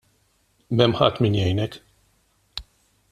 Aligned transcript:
M'hemm 0.79 0.95
ħadd 1.01 1.25
min 1.27 1.37
jgħinek. 1.41 1.79